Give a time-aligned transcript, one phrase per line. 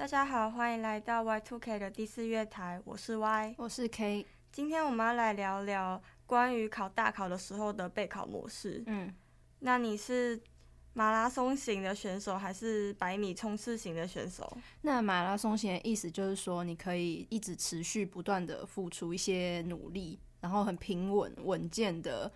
[0.00, 4.24] 大家好，欢迎来到 Y Two K 的第四月台，我是 Y，我是 K。
[4.50, 8.82] 今天我们要来聊聊关于考大考的时候的备考模式。
[8.86, 9.14] 嗯，
[9.58, 10.40] 那你是
[10.94, 14.50] 马拉松型的选手还是百米冲刺型的选手？
[14.80, 22.32] 那马拉松型的意思就是说，你可以一直持续不断的付出一些努力，然后很平稳稳健的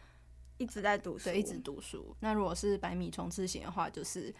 [0.58, 2.14] 一直在读书，对，一直读书。
[2.20, 4.34] 那如果是百米冲刺型的话，就是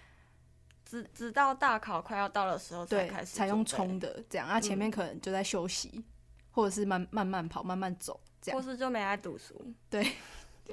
[0.85, 4.47] 直直到大考快要到的时候才开始，才用冲的这样。
[4.47, 6.05] 那、啊、前面可能就在休息，嗯、
[6.51, 9.61] 或者是慢慢慢跑、慢慢走这样，或是就没爱读书。
[9.89, 10.13] 对，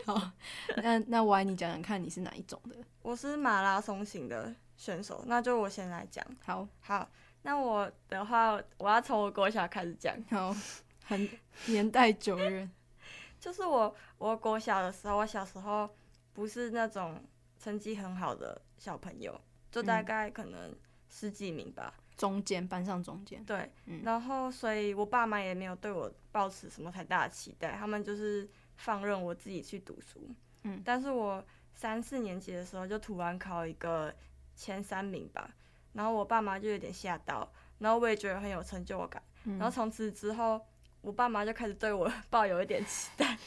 [0.05, 0.31] 好，
[0.77, 2.75] 那那 Y 你讲讲看，你是哪一种的？
[3.01, 6.25] 我是马拉松型的选手，那就我先来讲。
[6.43, 7.09] 好，好，
[7.41, 10.15] 那我的话，我要从我国小开始讲。
[10.29, 10.55] 好，
[11.03, 11.29] 很
[11.65, 12.70] 年代久远。
[13.39, 15.89] 就是我，我国小的时候，我小时候
[16.31, 17.20] 不是那种
[17.59, 19.41] 成绩很好的小朋友。
[19.71, 20.75] 就大概可能
[21.09, 23.43] 十几名吧，嗯、中间班上中间。
[23.46, 30.29] 对，嗯、然后所以我爸妈也没有对我抱持什么太大的期待，他们就是放任我自己去读书。
[30.63, 34.13] 嗯，但是我三四年级的时候就突然考一个
[34.55, 35.49] 前三名吧，
[35.93, 39.24] 然后我爸妈就有点吓到，然后我也觉得很有成就感。
[39.46, 40.62] 嗯、然后从此之后，
[41.01, 43.37] 我爸妈就开始对我 抱有一点期待，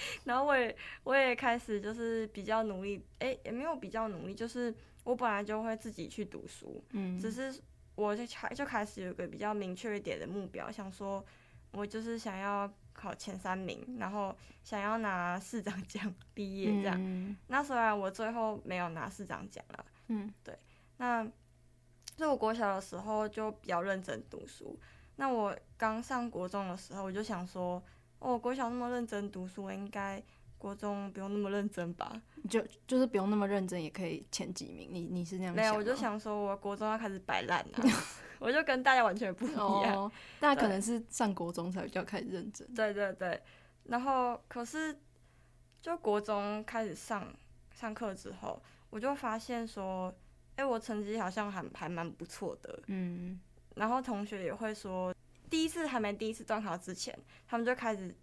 [0.24, 4.74] 然后我也我也开始就是比较努力，哎，也没有比较努力，就是。
[5.04, 7.58] 我本来就会自己去读书，嗯，只是
[7.94, 11.24] 我就开就开始有个比较明确一点的目标，想说
[11.70, 16.96] 我就是想要考前三名，然后想要拿市长奖毕业这样。
[17.00, 20.54] 嗯、那虽然我最后没有拿市长奖了，嗯，对。
[20.98, 21.26] 那
[22.14, 24.78] 就我国小的时候就比较认真读书。
[25.16, 27.82] 那我刚上国中的时候，我就想说，
[28.18, 30.22] 哦，国小那么认真读书，我应该。
[30.60, 32.20] 国中不用那么认真吧？
[32.50, 34.88] 就就是不用那么认真，也可以前几名。
[34.92, 35.62] 你你是那样想？
[35.62, 37.78] 没有，我就想说，我国中要开始摆烂了，
[38.40, 39.94] 我就跟大家完全不一样。
[39.94, 42.66] 哦， 大家可能是上国中才比较开始认真。
[42.74, 43.40] 对对对，
[43.84, 44.98] 然后可是
[45.80, 47.32] 就国中开始上
[47.72, 50.12] 上课之后，我就发现说，
[50.56, 52.82] 哎，我成绩好像还还蛮不错的。
[52.88, 53.38] 嗯，
[53.76, 55.14] 然后同学也会说，
[55.48, 58.14] 第一次还没第一次断考之前，他们就开始。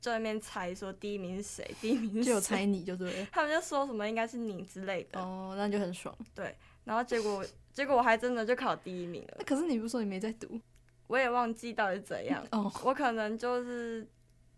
[0.00, 3.28] 在那边猜说第一名是谁，第一名是，就有猜你就对了。
[3.32, 5.18] 他们就说什么应该是你之类的。
[5.18, 6.14] 哦，那就很爽。
[6.34, 9.42] 对，然后结果结果我还真的就考第一名了。
[9.46, 10.60] 可是你不是说你没在读？
[11.06, 12.46] 我也忘记到底怎样。
[12.52, 14.06] 哦，我可能就是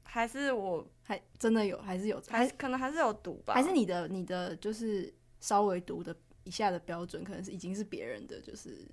[0.03, 3.55] 还是我还真的有，还是有，还可能还是有读吧。
[3.55, 6.13] 还是你的你的就是稍微读的
[6.43, 8.85] 以下的标准，可能是已经是别人的，就是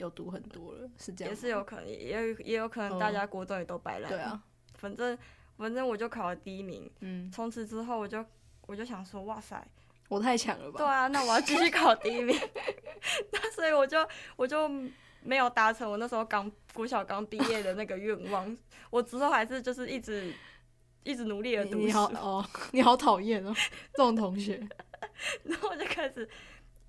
[0.00, 1.32] 有读很多了，是这样。
[1.32, 4.10] 也是有可能，也有也有可能大家国中也都摆烂。
[4.10, 4.42] 对啊，
[4.74, 5.16] 反正。
[5.60, 8.24] 反正我就考了第一名，嗯，从此之后我就
[8.66, 9.62] 我就想说，哇塞，
[10.08, 10.78] 我太强了吧？
[10.78, 12.34] 对啊，那我要继续考第一名。
[13.30, 13.98] 那所以我就
[14.36, 14.66] 我就
[15.22, 18.56] 没有达成我那时候刚国小刚毕业的那个愿望。
[18.88, 20.32] 我之后还是就是一直
[21.02, 21.76] 一直努力的读书。
[21.76, 23.54] 你好哦，你好讨厌哦，
[23.92, 24.66] 这种同学。
[25.44, 26.26] 然后我就开始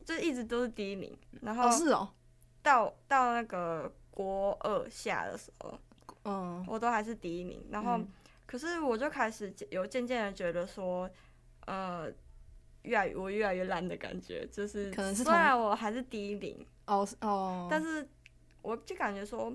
[0.06, 2.08] 就一直都是第一名，然后哦是哦，
[2.62, 5.80] 到到那个国二下的时候，
[6.26, 8.00] 嗯，我都还是第一名，然后。
[8.44, 11.10] 可是我就开始有渐渐的觉得说，
[11.68, 12.12] 呃，
[12.82, 18.06] 越来越我越来越烂的感觉，就是可能是虽然我还是第一名哦哦，但是
[18.62, 19.54] 我就感觉说，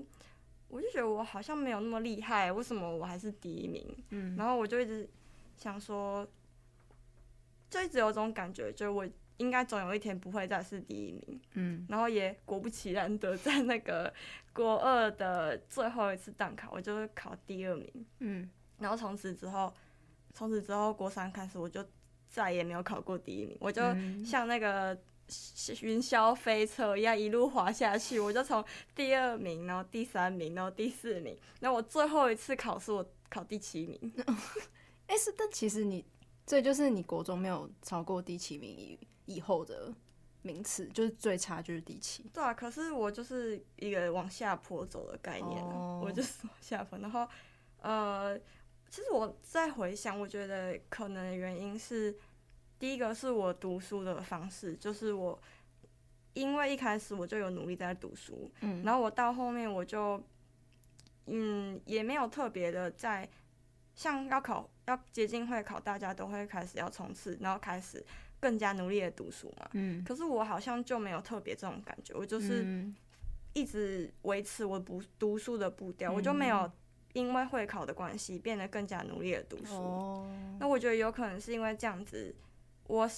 [0.67, 4.03] 我就觉得我好像没有那么厉害，为什么我还是第一名？
[4.09, 5.07] 嗯，然后我就一直
[5.55, 6.27] 想说，
[7.69, 11.41] 就一直有种感觉，就我应该总有一天不会再是第一名。
[11.53, 14.13] 嗯，然后也果不其然的在那个
[14.53, 18.05] 国二的最后一次档考，我就考第二名。
[18.19, 18.49] 嗯。
[18.79, 19.73] 然后从此之后，
[20.35, 21.83] 从此之后，国三开始我就
[22.29, 23.81] 再也没有考过第一名，我就
[24.23, 24.95] 像那个
[25.81, 28.19] 云霄飞车一样一路滑下去。
[28.19, 34.13] 我就从第二名，然后第三名，然后第四名，然后我最后一次考试我考第七名。
[35.07, 36.05] 哎、欸，是，但其实你
[36.45, 39.93] 这就是你国中没有超过第七名以以后的
[40.41, 42.23] 名次，就是最差就是第七。
[42.33, 45.71] 对啊，可是我就是一个往下坡走的概念、啊，
[46.01, 46.03] oh.
[46.03, 47.27] 我就是往下坡，然后
[47.81, 48.37] 呃。
[48.89, 52.17] 其实我在回想，我觉得可能的原因是，
[52.79, 55.37] 第一个是我读书的方式，就是我
[56.31, 60.23] 因为一开始我就有努力在读书，嗯，然后我到后面我就，
[61.25, 63.27] 嗯，也没有特别的在，
[63.93, 68.03] 像要考要接近会考，大家都会开始要冲刺，然后开始
[68.39, 72.85] 更加努力的读书嘛，嗯，可是我好像就没有特别这种感觉，我就是
[73.53, 76.71] 一直维持我不读书的步调，我就没有。
[77.13, 79.73] 因为会考的关系，变得更加努力的读书。
[79.73, 80.27] Oh.
[80.59, 82.35] 那我觉得有可能是因为这样子，
[82.85, 83.09] 我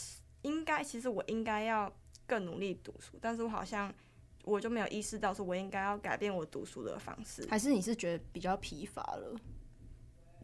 [0.44, 1.92] 应该其实我应该要
[2.26, 3.94] 更努力读书，但是我好像
[4.46, 7.46] 我就没有意识到说我应该要改变我读书的方式。
[7.50, 9.36] 还是你是觉得比较疲乏了？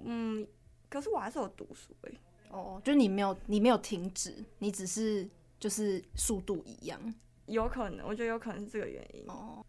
[0.04, 0.45] 嗯，
[0.89, 2.19] 可是我还是有读书诶、欸。
[2.50, 5.27] 哦，就你没有你没有停止，你只是
[5.59, 7.00] 就是速度一样。
[7.47, 9.24] 有可能，我觉得有可能是这个原因。
[9.27, 9.63] 哦。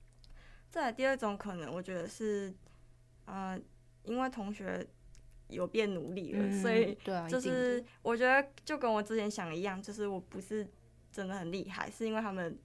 [0.71, 2.53] 再来第二种可能，我觉得是，
[3.25, 3.59] 呃，
[4.05, 4.87] 因为同学
[5.49, 6.97] 有变努力了，嗯、所以
[7.29, 10.67] 就是我觉得就跟我之前想的一样，就是我不是
[11.11, 12.59] 真的很厉害，是因为他们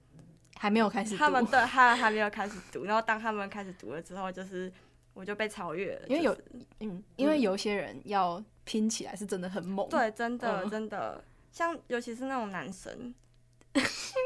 [0.56, 4.70] 还没有开始读，他们对，他还没有开始读，然后当他们开始读了之后，就是
[5.14, 6.06] 我就被超越了。
[6.08, 13.14] 因为有，就是、嗯，因为有些人要拼起来是真的很猛，对，真的、嗯、真的，像尤其是那种男生，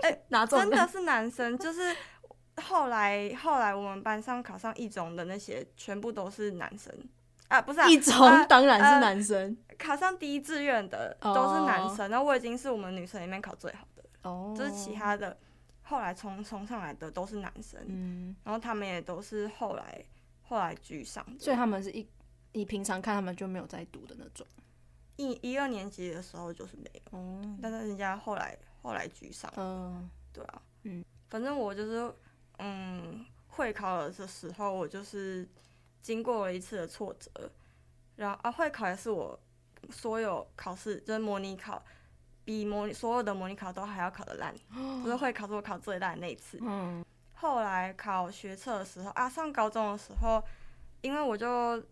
[0.03, 0.59] 哎、欸，哪种？
[0.59, 1.94] 真的是男生，就是。
[2.62, 6.91] 后来，后来我们班上考上一中的那些，全部都是男生
[7.49, 8.17] 啊，不是啊，一中
[8.49, 9.55] 当然是男生。
[9.79, 15.37] 考上第一志愿的都是男生，然后我已经是我们女生里面考最好的，哦，就是其他的
[15.82, 20.03] 后来冲冲上来的都是男生，嗯，然后他们也都是后来
[20.48, 22.06] 后来居上，所以他们是一
[22.52, 24.46] 你平常看他们就没有在读的那种，
[25.16, 32.12] 一一二年级的时候就是没有，哦，但是人家后来后来居上，嗯，对啊，嗯，反正我就是。
[32.58, 35.46] 嗯，会考的时候，我就是
[36.00, 37.31] 经过了一次的挫折，
[38.16, 39.38] 然后啊，会考也是我
[39.90, 41.84] 所有考试，就是模拟考，
[42.46, 44.54] 比模所有的模拟考都还要考的烂，
[45.04, 46.58] 就是会考是我考最烂的那一次。
[46.62, 47.04] 嗯。
[47.37, 50.43] 后来考学测的时候啊，上高中的时候，
[51.00, 51.83] 因为我就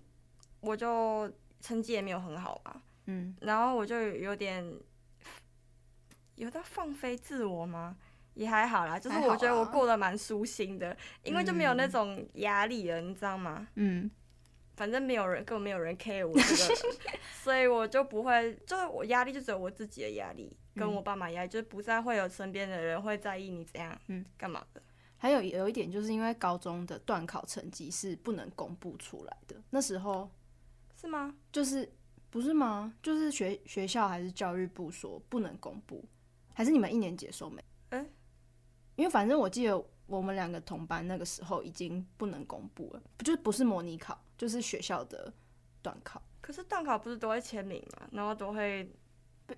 [0.60, 1.30] 我就
[1.60, 4.64] 成绩也没有很好嘛，嗯，然后我就有点
[6.36, 7.96] 有在放飞自我吗？
[8.34, 13.68] 也还好啦，就是我觉得我过得蛮舒心的，因为就没有那种压力了，你知道吗？
[13.76, 14.10] 嗯，
[14.74, 16.76] 反正没有人，根本没有人 care 我这个人，
[17.44, 24.82] 所以我就不会，就是我压力就只有我自己的压力，跟我爸妈压力，就是不再会有身边的人会在意你怎样，嗯，干嘛的。
[25.24, 30.30] 还有有一点，就是因为高中的段考成绩是不能公布出来的，那时候
[31.00, 31.34] 是吗？
[31.50, 31.90] 就是
[32.28, 32.92] 不是吗？
[33.02, 36.04] 就是学学校还是教育部说不能公布，
[36.52, 37.64] 还是你们一年级的时候没？
[37.88, 38.04] 欸
[38.96, 45.32] 因为反正我记得我们两个同班那个时候已经不能公布了，不就不是模拟考，就是学校的
[45.80, 46.20] 段考。
[46.42, 48.86] 可是段考不是都会签名嘛，然后都会，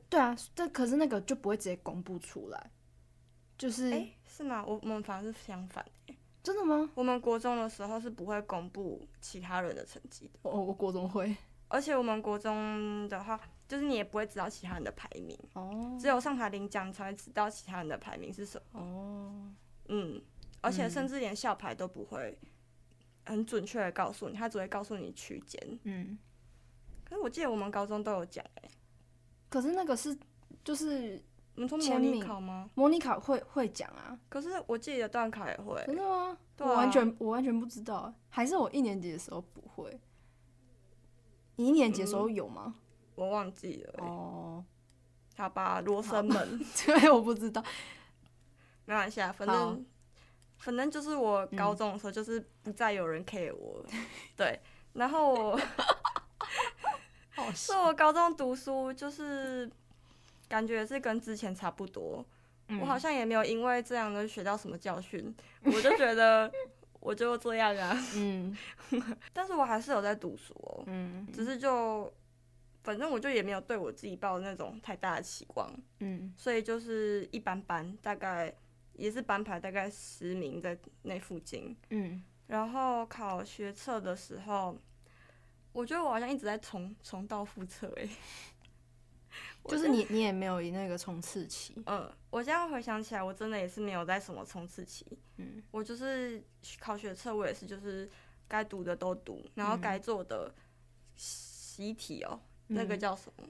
[0.09, 2.71] 对啊，这可是那个就不会直接公布出来，
[3.59, 4.65] 就是，哎、欸，是吗？
[4.67, 5.85] 我我们反而是相反，
[6.43, 6.91] 真的吗？
[6.95, 10.39] 我们国中的时候是不会公布其他人的成绩的。
[10.43, 11.35] 哦，我国中会，
[11.69, 19.53] 而且我们国中的话，就是你也不会知道其他人的排名哦，只有上台领奖才会知道其他人的排名是什么哦。
[19.89, 20.23] 嗯，
[20.61, 22.39] 而且甚至连校牌都不会
[23.25, 25.81] 很准确的告诉你，他只会告诉你区间。
[25.85, 26.19] 嗯，
[27.05, 28.69] 可是我记得我们高中都有讲哎，
[29.49, 30.17] 可是那个是
[30.63, 31.21] 就是
[31.57, 32.71] 我们说模拟考吗？
[32.75, 35.83] 模拟考会会讲啊，可是我记得段考也会。
[35.87, 36.37] 真的吗？
[36.59, 39.99] 我完全我完全不知道，还是我一年级的时候不会。
[41.57, 42.75] 你一年级的时候有吗？
[43.15, 44.63] 我忘记了哦，
[45.37, 47.65] 好吧，罗生门， 对，我不知道，
[48.85, 49.87] 没关系啊，反正
[50.59, 53.83] 反正就是我高中的时候，就是不再有人 care 我，
[54.37, 54.61] 对，
[54.93, 55.61] 然后我，
[57.55, 59.71] 是我高中读书就是
[60.49, 62.25] 感觉是跟之前差不多，
[62.81, 65.35] 我好像也没有因为这样的学到什么教训，
[65.65, 66.51] 我就觉得
[67.01, 68.57] 我就这样啊，嗯，
[69.33, 72.13] 但是我还是有在读书哦，嗯，只是就。
[72.83, 78.55] 反正我就也没有对我自己抱那种太大的期望，嗯，所以就是一般般，大概
[78.93, 84.79] 也是班排大概十名在那附近，嗯，然后考学测的时候，
[85.73, 88.09] 我觉得我好像一直在重重蹈覆辙，哎，
[89.69, 95.07] 就是你你也没有那个冲刺期，嗯，我现在回想起来，我真的也是没有在什么冲刺期，
[95.37, 96.43] 嗯，我就是
[96.79, 98.09] 考学测，我也是就是
[98.49, 100.55] 该读的都读，然后该做的
[101.17, 102.41] 习题哦。
[102.69, 103.49] 那个叫什么？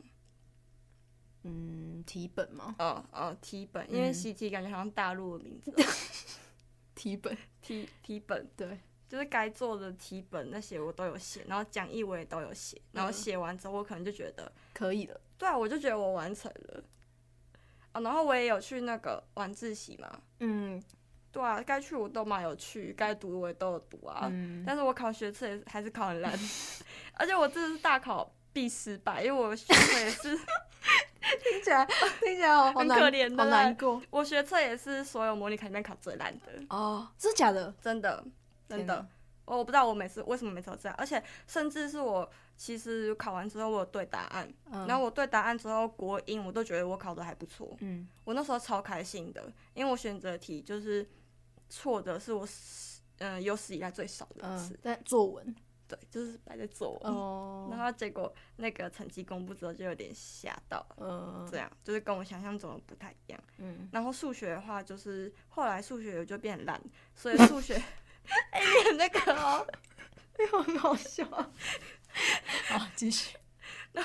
[1.45, 2.75] 嗯，题本吗？
[2.79, 5.73] 哦哦，题本，因为习题感觉好像大陆的名字。
[6.95, 15.21] 题本，题题本，对，就是该做的题本那些我都有写，然后讲义我也都有写，然后写完之后我可能就觉得可以了。
[15.39, 16.83] 对啊，我就觉得我完成了。
[17.93, 20.11] 啊，然后我也有去那个晚自习嘛。
[20.41, 20.83] 嗯，
[21.33, 24.29] 对啊，该去我都蛮有去，该读我也都有读啊。
[24.31, 26.33] 嗯，但是我考学测也还是考很烂，
[27.15, 28.33] 而且我这是大考。
[28.57, 30.35] 必失败，因为我学测也是
[31.45, 31.85] 听起来
[32.21, 34.01] 听起来好 很可怜的，好难过。
[34.09, 37.75] 我学测也是所有模拟考里面考最烂的哦，真的假的？
[37.83, 38.25] 真的
[38.67, 39.07] 真的，
[39.45, 42.27] 我不知道我每次为什么每次都这样，而且甚至是我
[42.57, 51.09] 其实考完之后我有对答案，嗯、然后我对答案之后国英我都觉得我考的还不错，嗯，我那时候超开心的，因为我选择题就是
[51.69, 52.47] 错的是我
[53.19, 55.55] 嗯、呃、有史以来最少的一次，嗯、但作文。
[55.89, 57.73] 对，就是摆在作文，oh.
[57.73, 61.49] 然后结果那个成绩公布之后就有点吓到，嗯，uh.
[61.49, 66.83] 这样就是跟我想象中的不太一样，嗯，然后数学的话就是后来数学就变烂，
[67.15, 67.77] 所以数学，
[68.51, 69.65] 哎、欸，你那个 哦，
[70.39, 71.25] 哎呦，很好笑，
[72.69, 73.37] 好，继续，
[73.93, 74.05] 然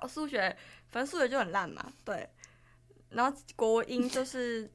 [0.00, 0.56] 后数学
[0.90, 2.28] 反正数学就很烂嘛，对，
[3.10, 4.70] 然后国英就是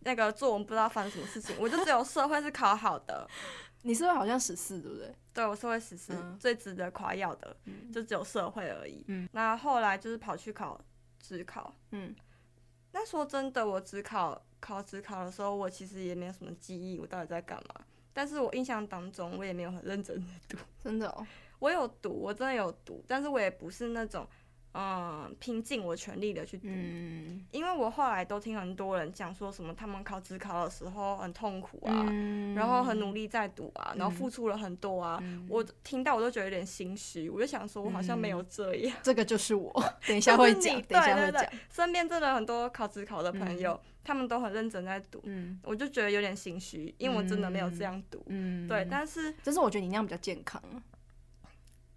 [0.00, 3.28] 那个作文不知道发生什么事情，我就只有社会是考好的。
[3.82, 5.14] 你是不是好像十四，对不对？
[5.32, 9.02] 对，我社会十四，最值得夸耀的，嗯、就只有社会而已。
[9.08, 10.78] 嗯，那后来就是跑去考
[11.18, 11.74] 职考。
[11.92, 12.14] 嗯，
[12.92, 17.86] 那说真的，我指考考职考的时候，我其实也没有什么记忆，我到底在干嘛？
[18.12, 20.58] 但是我印象当中，我也没有很认真的读。
[20.82, 21.26] 真的哦，
[21.58, 24.26] 我有读，我真的有读，但是我也不是那种。
[24.72, 38.96] 嗯，拼尽我全力的去读，嗯、因为我后来都听很多人讲说什么他们考职考的时候很痛苦啊，嗯、然后很努力在读啊，嗯、然后付出了很多啊，嗯、我听到我都觉得有点心虚，我就想说我好像没有这样。
[38.96, 39.72] 嗯、这个就是我，
[40.06, 41.44] 等一下会讲，等一下会讲。
[41.68, 50.62] 身边真的很多考职考的朋友，嗯、他们都很认真在读，嗯、我就觉得有点心虚，因为我真的没有这样读，嗯、对，但是，但是我觉得你那样比较健康。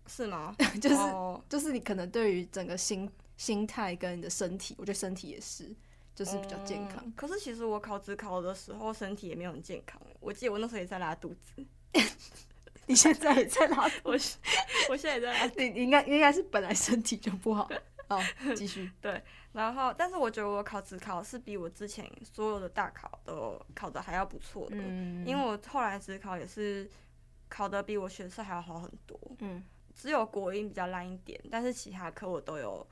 [0.07, 0.55] 是吗？
[0.81, 1.39] 就是、oh.
[1.49, 5.73] 就是你可能对于整个心心态跟你的身体，我觉得身体也是，
[6.13, 7.03] 就是比较健康。
[7.05, 10.01] 嗯、可是其实我考职考的时候，身体也没有很健康。
[10.19, 11.65] 我记得我那时候也在拉肚子。
[12.85, 13.89] 你现在也在拉？
[14.03, 14.11] 我
[14.89, 15.45] 我现在也在拉。
[15.55, 17.69] 你应该应该是本来身体就不好。
[18.09, 18.19] 好，
[18.55, 18.91] 继续。
[18.99, 26.89] 对，然后但是我觉得我考职考是比我之前所有的大考都考的还要不错的，嗯、因为我后来职考也是
[27.47, 29.17] 考的比我学测还要好很多。
[29.39, 29.63] 嗯。
[29.95, 32.85] 只有国英比较烂一点，但是其他科我都有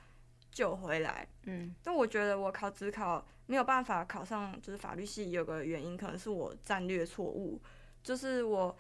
[0.52, 1.28] 救回来。
[1.44, 7.60] 嗯，但我觉得我考职考没有办法考上，就是法律系有个原因，可能是我战略错误，
[8.04, 8.76] 就是我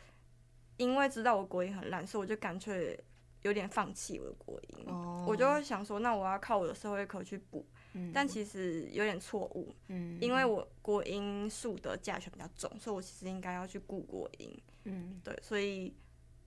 [0.77, 2.97] 因为知道我国英很烂，所以我就干脆
[3.41, 4.85] 有点放弃我的国英。
[4.87, 7.65] 哦，我就会想说，那我要靠我的社会科去补。
[7.93, 9.75] 嗯，但其实有点错误。
[9.87, 14.61] 嗯，因为我国英数的加权比较重，所以我其实应该要去顾国英。
[14.83, 15.93] 嗯，对，所以。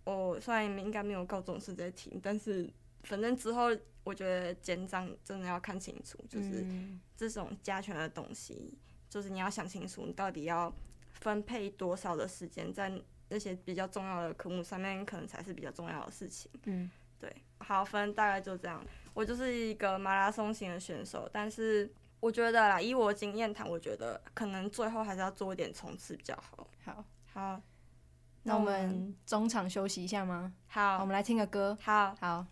[0.05, 2.71] 我虽然应该没有高中生在听，但是
[3.05, 3.71] 反正之后
[4.03, 6.65] 我觉得简章真的要看清楚，就是
[7.17, 10.73] 这种加权的东西，就是你要想清楚，你到底要
[11.13, 12.93] 分配多少的时间在
[13.29, 16.51] 那些比较重要的科目上面，可能才是比较重要的事情。
[16.65, 18.85] 嗯，对，好，分大概就这样。
[19.15, 26.69] 我就是一个马拉松型的选手，但是我觉得啦，以我经验谈，我觉得可能最后还是要做一点冲刺比较好。
[26.85, 27.63] 好，好。
[28.47, 30.53] 那我们中场休息一下吗？
[30.69, 31.77] 好，我们来听个歌。
[31.83, 32.47] 好，好。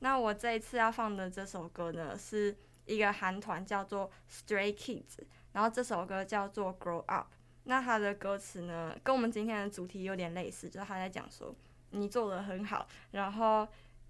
[0.00, 5.18] 那我这一次要放的这首歌呢，是一个韩团叫做 Stray Kids，
[5.52, 7.28] 然后这首歌叫做 Grow Up。
[7.64, 11.54] 那它的歌词呢，跟我们今天的主题有点类似，就是他在讲说
[11.90, 13.66] 你做的很好，然后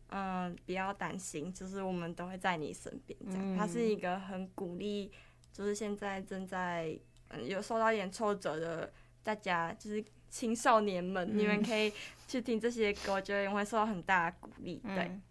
[0.08, 3.16] 嗯，不要担心，就是我们都会在你身边。
[3.26, 5.12] 这样，它是一个很鼓励，
[5.52, 8.92] 就是现在正在嗯有受到一点挫折的
[9.22, 10.04] 大家，就是。
[10.30, 11.92] 青少年们，嗯、你们可以
[12.26, 14.80] 去听这些歌，我觉得你会受到很大的鼓励。
[14.84, 15.22] 对，嗯、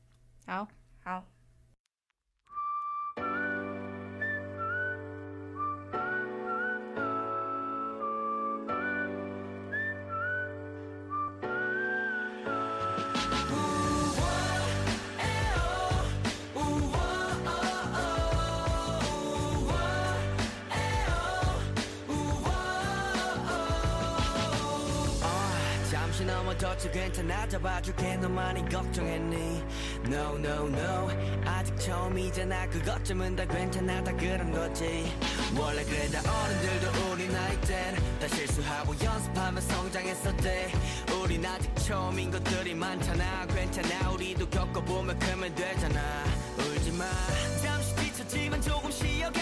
[0.46, 0.68] 好，
[1.04, 1.24] 好。
[27.68, 28.16] 봐줄게.
[28.16, 29.64] 너만이 걱정했니?
[30.06, 31.10] No no no.
[31.46, 32.70] 아직 처음이잖아.
[32.70, 35.12] 그것쯤은 다 괜찮아 다 그런 거지.
[35.60, 40.72] 원래 그래 다 어른들도 우리 나이 땐다 실수하고 연습하며 성장했었대.
[41.22, 43.46] 우린 아직 처음인 것들이 많잖아.
[43.48, 44.12] 괜찮아.
[44.12, 46.24] 우리도 겪어보면 크면 되잖아.
[46.58, 47.06] 울지마.
[47.62, 49.37] 잠시 뒤쳤지만 조금 쉬어.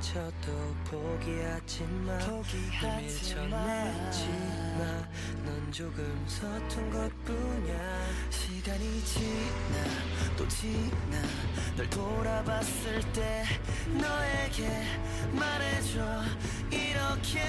[0.00, 2.16] 지쳐도 포기하지 마.
[2.18, 3.58] 늘 밀쳐내지마
[5.44, 8.06] 넌 조금 서툰 것뿐이야.
[8.30, 9.84] 시간이 지나
[10.36, 11.20] 또 지나.
[11.76, 13.44] 널 돌아봤을 때
[13.86, 14.84] 너에게
[15.32, 16.22] 말해줘.
[16.70, 17.42] 이렇게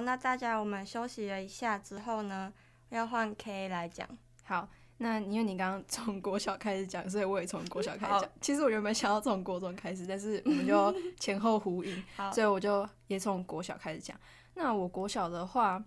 [0.00, 2.50] 好，那大家我们休息了一下之后呢，
[2.88, 4.08] 要换 K 来讲。
[4.44, 4.66] 好，
[4.96, 8.30] 那因为你刚刚 从国小开始讲，所以我也从国小开始讲。
[8.40, 14.18] 其实我原本想要从国中开始，但是 我们就前后呼应，所以我就也从国小开始讲。
[14.54, 15.84] 那我国小的话，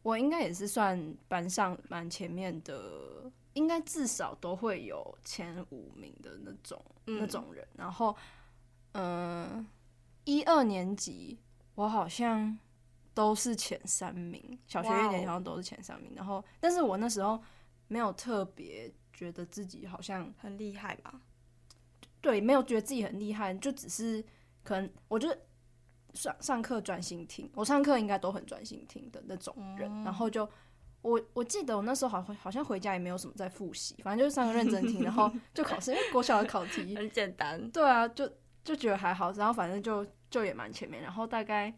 [0.00, 7.68] 我应该也是算班上蛮前面的，应该至少都会有前五名的那种、嗯那种人。
[7.76, 8.16] 然后，
[8.92, 9.66] 嗯，
[10.24, 11.38] 一二年级
[11.74, 12.58] 我好像
[13.14, 16.12] 都是前三名，小学一年级好像都是前三名。
[16.14, 17.40] 然后，但是我那时候
[17.88, 21.20] 没有特别觉得自己好像很厉害吧？
[22.20, 24.22] 对，没有觉得自己很厉害，就只是
[24.62, 25.28] 可能我就
[26.14, 29.90] 上上课专心听，我上课应该都很专心听的那种人。
[29.90, 30.48] 嗯然后就
[31.02, 37.70] 我我记得我那时候好好像回家也没有什么在复习，反正就是上课认真听，然后就考试，因为国小的考题 很简单。
[37.70, 38.28] 对啊，就
[38.64, 41.72] 就觉得还好，然后反正就就也蛮前面，然后大概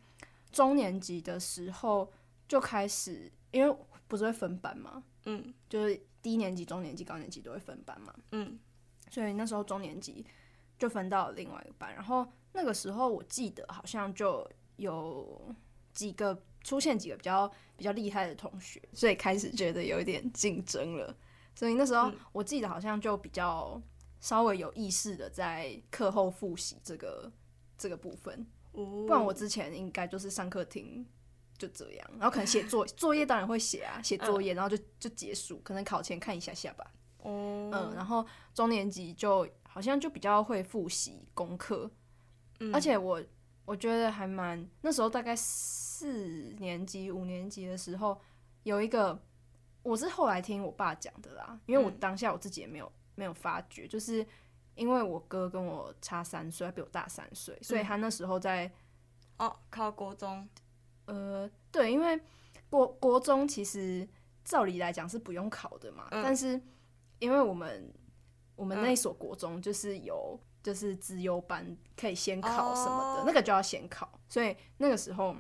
[0.57, 2.11] 中年级的时候
[2.49, 3.77] 就开始，因为
[4.09, 5.53] 不是会分班嘛，嗯。
[5.69, 8.59] 就是低年级、中年级、高年级都会分班嘛，嗯。
[9.11, 10.25] 所以那时候中年级
[10.79, 15.55] 就分到了另外一个班，然后那个时候我记得好像就有
[15.93, 21.15] 几个出现几个比较比较厉害的同学，所以开始觉得有一点竞争了，
[21.55, 22.17] 所以那时候嗯。
[22.33, 23.79] 我记得好像就比较
[24.21, 27.31] 稍微有意识的在课后复习这个
[27.77, 28.47] 这个部分，
[28.85, 31.05] 不不然我之前应该就是上课听
[31.57, 36.93] 就这样，然后可能写作作业当然会写啊，写作业然后就就结束，可能考前看一下下吧。
[37.19, 37.71] 哦。
[37.73, 41.91] 嗯，然后中年级就好像就比较会复习功课，
[42.61, 42.75] 嗯。
[42.75, 43.23] 而且我
[43.65, 48.21] 我觉得还蛮那时候大概四年级五年级的时候，
[48.65, 49.19] 有一个
[49.83, 51.99] 我是后来听我爸讲的啦，因为我嗯。
[51.99, 54.25] 当下我自己也没有没有发觉，就是
[54.77, 58.71] 因为我哥跟我差三岁，他比我大三岁，所以他那时候在
[59.39, 60.49] 哦考国中，
[61.07, 62.21] 呃对，因为
[62.71, 64.07] 国国中其实
[64.45, 66.23] 照理来讲是不用考的嘛，嗯。
[66.23, 66.61] 但是
[67.19, 67.93] 因为我们
[68.55, 73.25] 我们那一所国中就是有就是资优班可以先考什么的，哦。
[73.27, 75.35] 那个就要先考，所以那个时候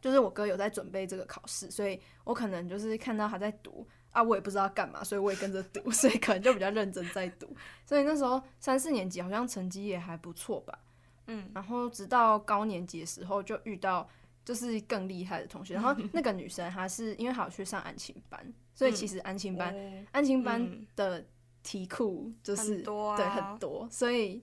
[0.00, 7.46] 就是我哥有在准备这个考试，所以我可能就是看到他在读啊，我也不知道干嘛，所以我也跟着读， 所以可能就比较认真在读，
[7.84, 10.78] 所以那时候三四年级好像成绩也还不错吧。
[11.26, 14.08] 嗯然后直到高年级的时候，就遇到
[14.44, 15.74] 就是更厉害的同学。
[15.74, 21.24] 然后那个女生她是因为她有去上安亲班，所以其实安亲班、哦安亲班嗯的
[21.62, 24.42] 题库就是很多啊对很多，所以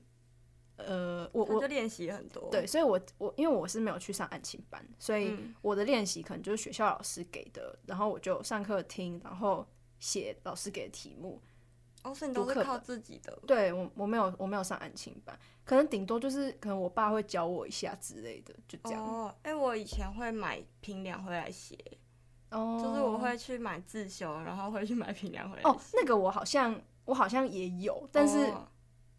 [0.77, 2.49] 呃，我我练习很多。
[2.49, 9.67] 对，所以我我因为我是没有去上安亲班，所以嗯我的练习可能就是学校老师给的，然后我就上课听，然后
[9.99, 11.41] 写老师给的题目。
[12.03, 13.37] 哦，所以你都是靠自己的。
[13.47, 19.03] 对我我没有我没有上安亲班，可能顶多就是可能我爸会教我一下之类的，就这样。
[19.03, 21.75] 哦，哎、我以前会买平梁回来写，
[22.51, 25.97] 哦就是我会去买自修，然后会去买平梁回来哦，写。
[25.99, 28.53] 那个我好像我好像也有，但是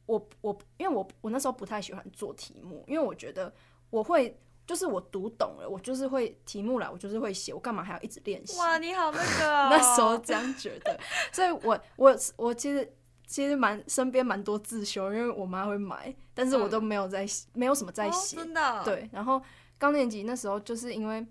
[0.09, 3.53] 我我因为我我那时候不太喜欢做题目，因为我觉得
[3.91, 8.59] 我会就是我读懂了，我就是会题目来，我就是会写，我干嘛还要一直练习？
[8.59, 10.99] 哇，你好那个、哦，那时候这样觉得，
[11.31, 12.91] 所以我我我其实
[13.27, 19.09] 其实蛮身边蛮多自修，因为我妈会买，但是我都没有在、嗯、没有什么在写、哦，真的对。
[19.13, 19.41] 然后
[19.77, 21.25] 高年级那时候就是因为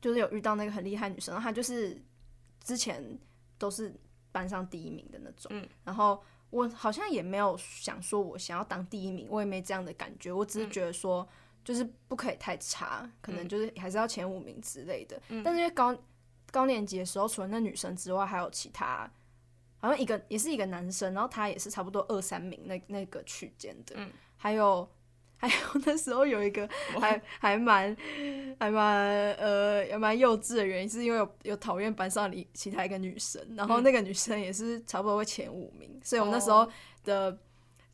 [0.00, 2.00] 就是有遇到那个很厉害女生，她就是
[2.62, 3.18] 之前
[3.58, 3.92] 都是。
[4.32, 6.22] 班上第一名的那种，嗯，然后
[6.56, 11.26] 我好像也没有想说我想要当第一名，我也没这样的感觉，我只是觉得说
[11.64, 15.20] 就是不可以太差，嗯，可能就是还是要前五名之类的。
[15.28, 15.96] 嗯，但是因为高
[16.50, 19.10] 高年级的时候，除了那女生之外，还有其他，
[19.78, 24.88] 好像一个也是一个男生，然后他也是差不多二三名那那个区间的，嗯，还有。
[25.38, 26.66] 还有那时候有一个
[26.98, 27.94] 还还蛮
[28.58, 36.66] 还蛮呃也蛮幼稚的原因，是因为有有讨厌班上里其他一个女生，然后那个女生也是差不多会前五名，嗯、所以我那时候
[37.04, 37.38] 的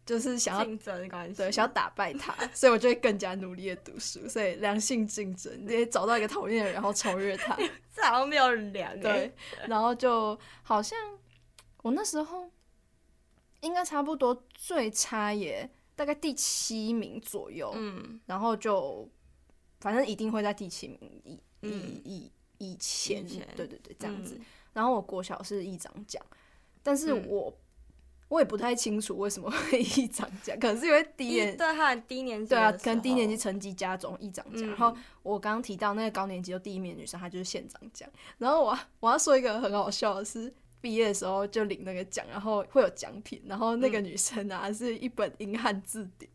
[0.07, 7.57] 就是想要竞争关系，对，想要打败她，所以我就会更加努力的读书，所以良性竞争，直接找到一个讨厌的人，然后超越他，
[7.93, 9.35] 这好像没有良对，
[9.67, 10.97] 然后就好像
[11.83, 12.49] 我那时候
[13.63, 15.69] 应该差不多最差也。
[15.95, 19.09] 大概第七名左右，嗯，然后就
[19.81, 21.71] 反正一定会在第七名以、嗯、
[22.05, 23.25] 以以以前，
[23.55, 24.37] 对对对，这样子。
[24.39, 26.25] 嗯、然后我国小是议长奖，
[26.83, 27.55] 但是我、嗯、
[28.29, 34.63] 我也不太清楚为什么会议长奖， 可能是因为低年对他低年级对啊，可能低年级成绩加总议长奖。
[34.65, 38.09] 嗯、然后我刚刚提到那个高年级就第一名的女生，她就是县长奖。
[38.39, 40.53] 然后我我要说一个很好笑的是。
[40.83, 46.29] 毕业的时候就领那个奖，然后会有奖品，然后那个女生啊、嗯、 是一本英汉字典，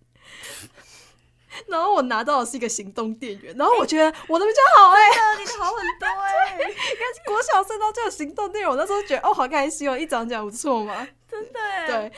[1.68, 12.12] 然后我拿到的是一个行动电源，然后我觉得我的比较好哎、欸，你的好很多哎、欸， 你看国小生都就有行动电源，我那时候觉得哦好开心哦，一张奖不错嘛，真的哎，对，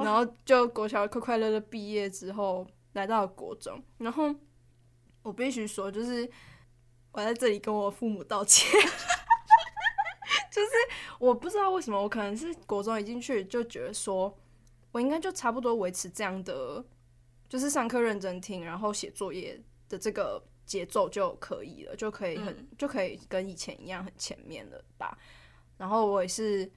[0.00, 4.34] 然后就国小快快乐乐毕业之后来到了国中，然后
[5.22, 6.28] 我必须说就是
[7.12, 8.68] 我在这里跟我父母道歉。
[10.52, 10.68] 就是
[11.18, 14.36] 我不知道为什么，我可能是国中一进去就觉得说，
[14.92, 16.84] 我应该就差不多维持这样的，
[17.48, 25.16] 就是上课认真听，然后写作业的这个节奏就可以了，就可以很、嗯、就可以跟以前一样很前面了吧。
[25.78, 26.70] 然后我也是，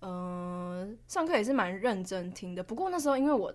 [0.00, 2.62] 嗯、呃，上课也是蛮认真听的。
[2.62, 3.54] 不过那时候因为我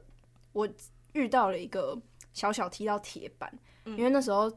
[0.51, 0.67] 我
[1.11, 1.95] 遇到了一个
[2.33, 4.51] 小小踢到铁板，嗯、因为那时候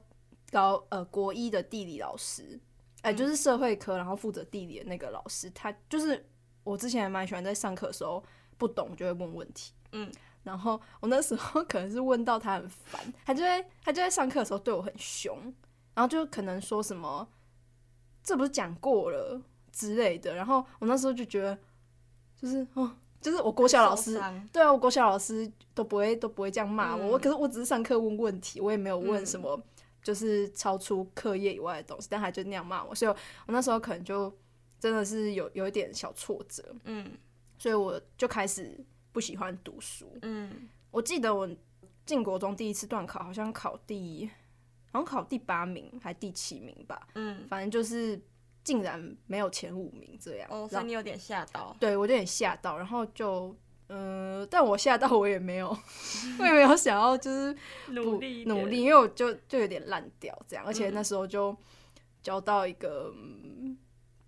[0.51, 2.59] 高呃国一的地理老师。
[3.07, 6.27] 哎，就是社会科，然后负责地理的那个老师，他就是
[6.65, 8.21] 我之前还蛮喜欢在上课的时候
[8.59, 10.11] 不懂就会问问题，嗯，
[10.43, 15.39] 然后我那时候 可能是问到他很烦，他就在他就在上课的时候对我很凶，
[15.95, 17.29] 然后就可能说什么
[18.25, 19.41] 这不是讲过了
[19.71, 21.57] 之类的，然后我那时候就觉得
[22.35, 22.91] 就是哦，
[23.21, 24.21] 就是我国小老师，
[24.53, 29.63] 对啊，我国小老师都不会都不会这样骂我，我、嗯、可是我只是上课问问题，我也没有问什么。
[30.07, 33.17] 嗯就是超出课业以外的东西，但他就那样骂我，所以我，
[33.49, 34.33] 我那时候可能就
[34.79, 37.11] 真的是有有一点小挫折，嗯，
[37.59, 38.79] 所以我就开始
[39.11, 41.49] 不喜欢读书，嗯，我记得我
[42.05, 44.31] 进国中第一次段考，好像考第，
[44.93, 48.21] 好像考第八名还第七名吧，嗯，反正就是
[48.63, 53.53] 竟然没有前五名这样，哦，所以你有点吓到，对，我有点吓到，然后就。
[53.89, 55.69] 嗯、呃，但我吓到我也没有，
[56.41, 57.57] 我也没有想要就是
[57.91, 61.57] 努力努力，因为我就就有点烂掉这样，而且那时候就
[62.23, 63.79] 交到一个、嗯、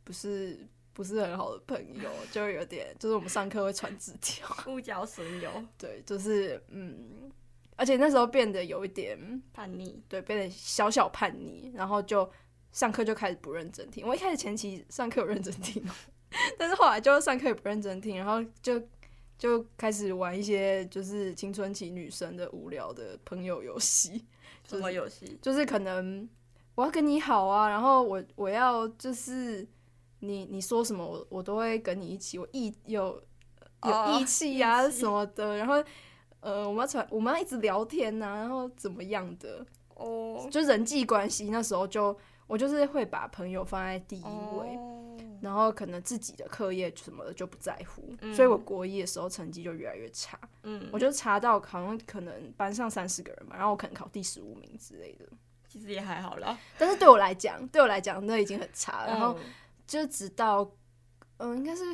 [0.05, 7.31] 不是不是很好的朋友，就有点就是我们上课会传纸条，误交损友，对，就是嗯，
[7.75, 12.31] 而且那时候变得有一点叛逆，对，变得小小叛逆，然后就
[12.71, 14.07] 上课就开始不认真听。
[14.07, 15.85] 我一开始前期上课有认真听，
[16.57, 18.81] 但是后来就上课也不认真听，然后就。
[19.38, 24.27] 就开始玩一些就是青春期女生的无聊的朋友游戏，
[24.68, 25.38] 什么游戏？
[25.40, 26.29] 就是可能
[26.74, 29.66] 我要跟你好啊，然后我我要就是
[30.18, 33.22] 你你说什么我我都会跟你一起，我义有
[33.85, 35.74] 有义气呀什么的，然后
[36.40, 42.16] 呃我们要传我们要一直聊天呐、啊，然后怎么样的哦，就人际关系那时候就
[42.48, 44.79] 我就是会把朋友放在第一位。
[45.38, 50.38] 哦然后可能自己的课业什么的就不在乎，嗯、所以我国一的时候成绩就越来越差。
[50.62, 55.27] 嗯，我就差到好像可能班上三十个人嘛，然后我可能考第十五名之类的。
[55.68, 59.09] 其实也还好啦，但是对我来讲，对我来讲那已经很差了。
[59.09, 59.38] 然后
[59.87, 60.62] 就直到
[61.37, 61.85] 嗯、呃，应该是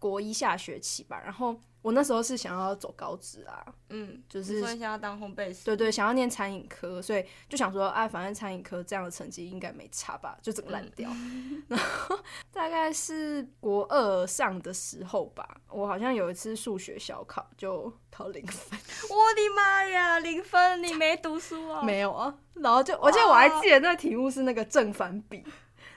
[0.00, 1.56] 国一下学期吧，然后。
[1.82, 11.08] 我那时候是想要走高职啊，嗯，就是想要当烘焙师，对对，想要念餐饮科，所以就想说，哎，反正餐饮科这样的成绩应该没差吧，就整个烂掉。
[11.10, 12.20] 嗯、 然后
[12.52, 20.82] 大概是国二上的时候吧，我好像有一次数学小考就考零分， 我的妈呀，零分！
[20.82, 21.82] 你没读书啊？
[21.82, 22.36] 没有啊。
[22.56, 25.42] 然后就，而且我还记得那个题目是那个正反比，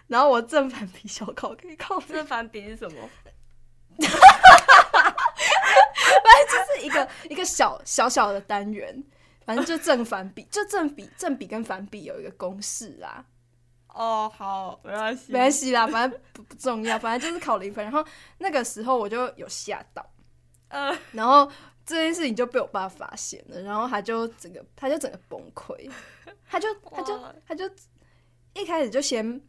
[0.08, 3.10] 然后我正反比小考可以考，正反比是什么？
[6.24, 9.04] 反正就是一个一个小小小的单元，
[9.46, 13.26] 反正就正反比， 就正比正比跟反比有一个公式啦。
[13.88, 17.84] 哦，好，没关系，没关系啦，反正不不重要，反正就是考零分。
[17.84, 18.04] 然后
[18.40, 20.04] 那个时候我就有吓到，
[20.70, 21.50] 呃，然后
[21.86, 25.92] 这件事情就被我爸发现了，然后他就整个他就整个崩溃，
[26.50, 27.70] 他就他就 他就
[28.54, 29.40] 一开始就先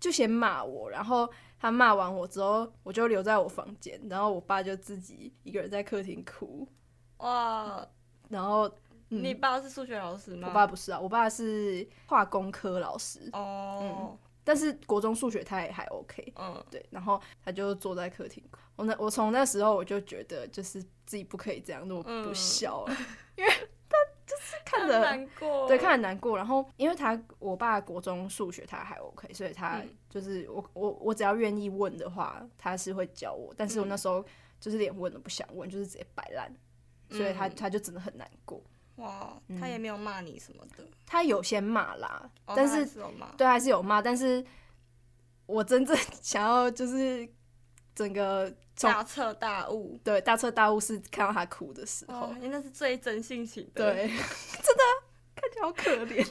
[0.00, 1.30] 就先骂我，然后。
[1.64, 6.68] 他骂完我之后，我就留在我房间，然后我爸就自己一个人在客厅哭。
[7.16, 7.82] 哇！
[8.28, 8.68] 然后、
[9.08, 10.48] 嗯、你爸是数学老师吗？
[10.48, 13.30] 我爸不是啊，我爸是化工科老师。
[13.32, 14.18] 哦、嗯。
[14.44, 16.34] 但是国中数学他也还 OK。
[16.36, 16.62] 嗯。
[16.70, 18.58] 对，然后他就坐在客厅哭。
[18.76, 22.96] 我那我从那时候我就觉得，就是自己不可以这样那么不孝，嗯、
[23.38, 23.50] 因为。
[24.64, 26.36] 就 是看着难过，对，看着难过。
[26.36, 33.52] 然后，因为他我爸国中数学他还 OK，所以他就是我我我只要愿意问的话，他是会教我。
[33.56, 34.24] 但是我那时候
[34.58, 36.54] 就是连问都不想问，就是直接摆烂，
[37.10, 38.62] 所以他他就真的很难过。
[38.96, 42.86] 哇，他也没有骂你什么的，他有先骂啦，但是
[43.36, 44.44] 对还是有骂，但是
[45.46, 47.28] 我真正 想要就是。
[47.96, 54.82] 整个大彻大悟，对，大彻大悟是看到他哭的时候，因为那是最真性情的，对， 真的
[55.34, 56.26] 看起来好可怜。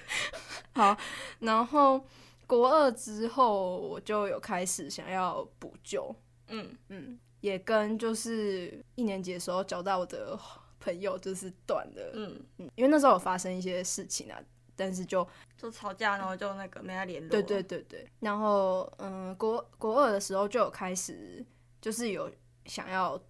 [0.74, 0.96] 好，
[1.40, 2.04] 然后
[2.46, 6.14] 国二之后，我就有开始想要补救，
[6.48, 6.76] 嗯。
[6.88, 10.38] 嗯，也跟就是一年级的时候交到我的
[10.78, 12.44] 朋友就是断了，嗯。
[12.58, 14.38] 嗯，因为那时候有发生一些事情啊。
[14.74, 15.24] 但是就
[15.56, 17.28] 就吵架，然后就那个没再联络。
[17.28, 21.44] 对对对对，然后嗯，国国二的时候就有开始，
[21.82, 22.32] 就是有
[22.64, 23.20] 想要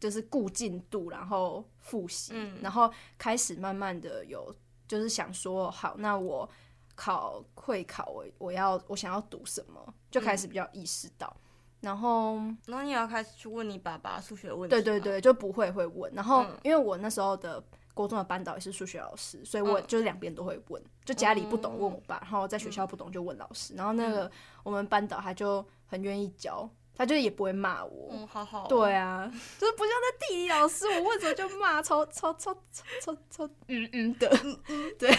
[0.00, 4.54] 就是顾进度，然后复习，嗯，然后开始慢慢的有
[4.86, 6.48] 就是想说，好，那我
[6.94, 11.42] 考会考，我我要我想要读什么，就开始比较意识到，嗯、
[11.80, 17.62] 然后然后你要开始去问你爸爸数学问题，对对对，就不会会问，然后因为我那时候的。
[17.94, 23.74] 高中的班导也是数学老师，所以我就是两边都会问，就家里不懂问我爸，然后在学校不懂就问老师。
[23.74, 24.30] 然后那个
[24.62, 28.08] 我们班导他就很愿意教，他就也不会骂我。
[28.10, 28.66] 嗯，好好。
[28.66, 34.28] 对啊，就是不像那地理老师，我问什么就骂，超超超超超超嗯嗯的。
[34.98, 35.10] 对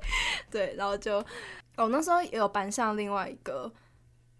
[0.50, 1.18] 对，然后就
[1.76, 3.70] 哦，那时候也有班上另外一个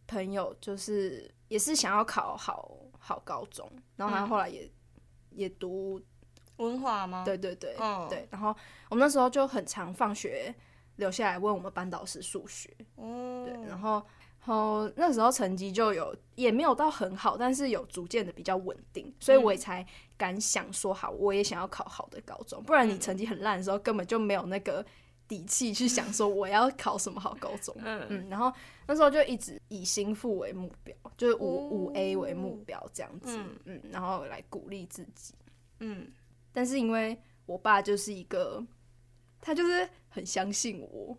[0.09, 4.69] 朋友，就是也是想要考好好高中，然后他后来也
[5.31, 6.01] 也读。
[6.57, 7.23] 文化吗？
[7.23, 8.09] 对对对，oh.
[8.09, 8.27] 对。
[8.31, 8.49] 然后
[8.89, 10.55] 我们那时候就很常放学
[10.97, 12.75] 留下来问我们班导师数学。
[12.95, 13.45] 哦、oh.。
[13.45, 14.03] 对，然后，
[14.47, 19.85] 然后那时候成绩就有也没有到很好，但是有逐渐的比较稳定，所以我也才
[20.17, 22.63] 敢想说好，我也想要考好的高中。
[22.63, 24.87] 不然你成绩很烂的时候，根本就没有那个
[25.27, 27.75] 底气去想说我要考什么好高中。
[27.79, 28.29] 嗯嗯。
[28.29, 28.53] 然后
[28.87, 33.37] 那时候就一直以心腹为目标，就是五五 A 为目标这样子。
[33.37, 33.83] 嗯嗯。
[33.91, 35.35] 然后来鼓励自己。
[35.81, 36.07] 嗯。
[36.53, 38.65] 但是因为我爸就是一个，
[39.41, 41.19] 他就是很相信我，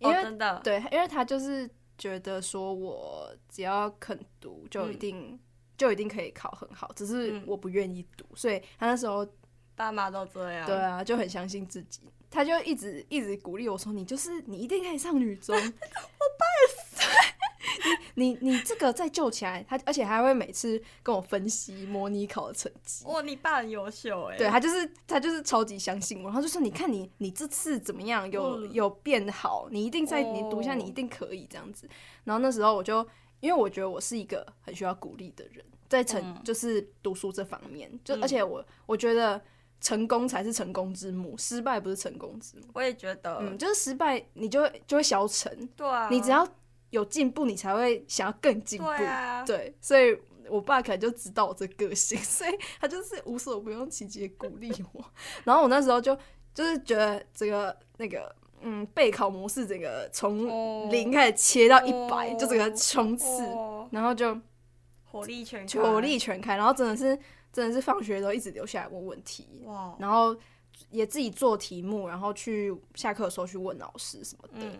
[0.00, 5.38] 因为、哦、真的对，因为他就是觉得说我只要肯读，就一定、嗯、
[5.76, 9.26] 就一定可以考很好，只是我不愿意读、嗯，所以他那时候
[9.74, 16.83] 爸妈都这样，对啊，就很相信自己，他就一直一直鼓励我说，你就是你一定可以上女中， 我爸也是。
[18.14, 23.04] 你你这个再救起来，他而且还会每次跟我分析模拟考的成绩。
[23.06, 24.36] 哇，你爸很优秀哎！
[24.36, 31.88] 对，他就是他就是超级相信我，然后就说，你看你你这次怎么样，有有变好，你一定在你读一下，你一定可以这样子。
[32.24, 33.06] 然后那时候我就
[33.40, 39.40] 因为我觉得我是一个很需要鼓励的人，在成就是读书这方面，就而且我我觉得
[39.80, 42.66] 成功才是成功之母，失败不是成功之母。
[42.74, 45.68] 我也觉得，嗯，就是失败你就会就会消沉。
[45.76, 46.46] 对啊，你只要。
[46.94, 48.86] 有进步，你才会想要更进步。
[48.86, 50.16] 对啊，对，所以
[50.48, 55.04] 我爸可能就知道我这个性， 所以他就是无所不用其极鼓励我。
[55.42, 56.16] 然后我那时候就
[56.54, 63.42] 就是觉得这个那个嗯备考模式，整个从零开始切到一百，就整个冲刺，
[63.90, 64.38] 然后就
[65.04, 67.18] 火力全开，火力全开，然后真的是
[67.52, 70.36] 真的是放学都一直留下来问问题，哇，然后
[70.90, 74.64] 也自己做题目，然后去下课的时候去问老师什么的。
[74.64, 74.78] 嗯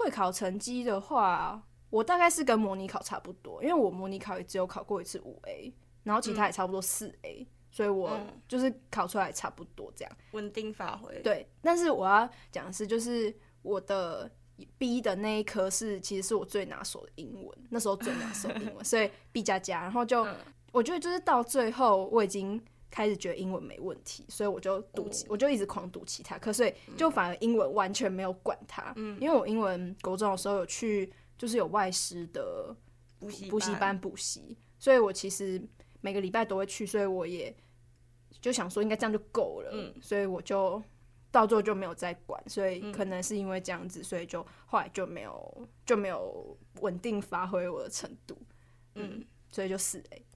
[0.00, 11.20] 会考成绩的话，我大概是跟模拟考差不多，因为我模拟考也只有考过一次五 A，然后其他也差不多四 A，、嗯、所以我就是考出来差不多这样，稳定发挥。
[11.22, 14.30] 对，但是我要讲的是，就是我的
[14.78, 20.36] B 的那一科是其实是我最拿手的英文，那时候最拿手的英文，所以 B 加加，然后就、嗯、
[20.72, 22.60] 我觉得就是到最后我已经。
[22.90, 28.92] 开始觉得英文没问题，所以我就读其，我就一直狂读其他课，所以就反而英文完全没有管它。
[28.96, 32.74] 嗯，因为我英文国中的时候有去，就是有外师的
[33.18, 35.62] 补习补习班补习，所以我其实
[36.00, 37.56] 每个礼拜都会去，所以我也
[38.40, 39.70] 就想说应该这样就够了。
[39.72, 40.82] 嗯，所以我就
[41.30, 48.36] 到最后就没有再管，所以可能是因为这样子，所以就后来就没有就没有稳定发挥我的程度。
[48.96, 50.26] 嗯，所以就四 A。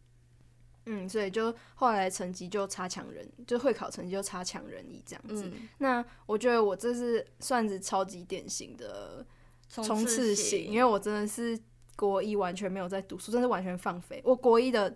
[0.86, 5.44] 嗯，所以就后来成绩就差强人，就会考成绩就差强人意这样子。
[5.46, 9.24] 嗯、那我觉得我这是算是超级典型的
[9.68, 11.58] 冲刺型，因为我真的是
[11.96, 14.20] 国一完全没有在读书，真的是完全放飞。
[14.22, 14.94] 我国一的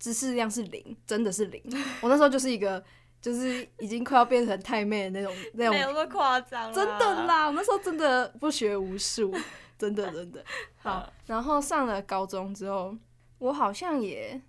[0.00, 1.62] 知识量是零，真的是零。
[2.02, 2.82] 我那时候就是一个，
[3.22, 7.46] 就是已经快要变成太妹的那种 那种，没有那么夸张，真的啦。
[7.46, 9.32] 我那时候真的不学无术，
[9.78, 10.44] 真的真的。
[10.82, 12.96] 好，然后上了高中之后，
[13.38, 14.42] 我好像也。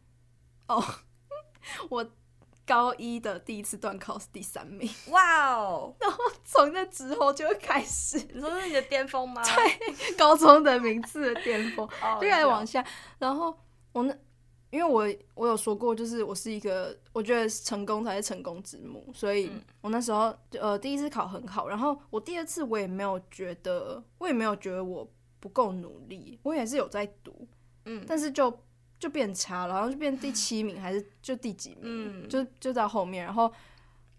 [0.69, 0.85] 哦，oh,
[1.89, 2.05] 我
[2.65, 5.93] 高一的第一次段考是第三名，哇哦！
[5.99, 9.41] 然后从那之后就开始，你说是你的巅峰吗？
[9.43, 12.85] 对，高中的名次的巅峰，oh, 就开始往下。
[13.17, 13.57] 然后
[13.91, 14.15] 我那，
[14.69, 19.51] 因为我我有说过，就是我是一个，我觉得成功才是成功之母，所以
[19.81, 27.47] 我那时候呃第一次考很好，然后我第二次我也没有觉得，我也没有觉得我不够努力，我也是有在读，
[27.85, 28.55] 嗯，但是就。
[28.99, 31.79] 就变差了，然后就变第七名，还是 就第几名？
[31.83, 33.51] 嗯，就就到后面，然后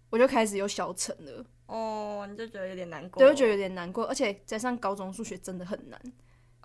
[0.09, 1.45] 我就开始有小成了。
[1.67, 3.19] 哦，你就觉得有点难过？
[3.19, 6.01] 对，就觉得有点难过，而且加上高中数学真的很难。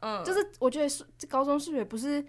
[0.00, 2.24] 嗯，就是我觉得数这高中数学不是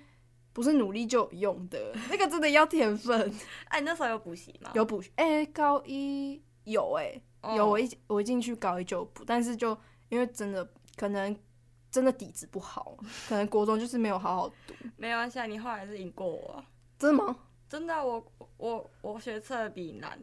[0.53, 3.33] 不是努力就有用的，那个真的要天分。
[3.69, 4.69] 哎， 你那时候有补习吗？
[4.75, 7.19] 有补习，哎，高一有哎，
[7.55, 9.75] 有我一我一进去高一就补，但是就
[10.09, 11.35] 因为真的可能。
[11.89, 12.97] 真的底子不好，
[13.29, 14.73] 可能国中就是没有好好读。
[14.97, 16.63] 没关系，你后来是赢过我。
[16.99, 17.35] 真的吗？
[17.69, 20.19] 真的、啊，我我我学测比你难，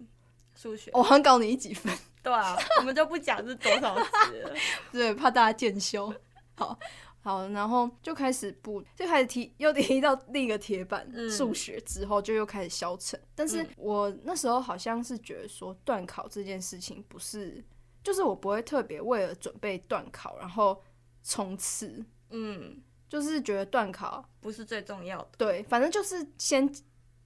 [0.55, 0.91] 数学。
[0.95, 1.97] 我很高你一几分。
[2.23, 4.55] 对啊，我们就不讲是多少次了，
[4.93, 6.13] 对，怕大家见笑。
[6.57, 6.79] 好，
[7.21, 13.21] 好，然后就开始补，就开始提，又提到另一个铁板，数、嗯、学之后就又开始消沉。
[13.35, 17.65] 但是我那时候好像是觉得说，断考这件事情不是，
[18.03, 20.81] 就是我不会特别为了准备断考，然后。
[21.27, 26.71] 冲刺，嗯，就是觉得段考不是最重要的，对，反正就是先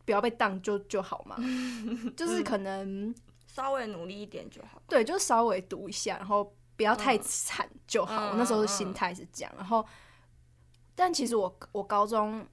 [0.04, 1.36] 不要被当就就好嘛，
[2.16, 3.12] 就是可能
[3.48, 8.26] 稍微努力一点就好，对，就稍微读一下，然后不要太惨就好。
[8.26, 9.84] 嗯、我那时候的心态是这样，然后，
[10.94, 12.46] 但其实我我高中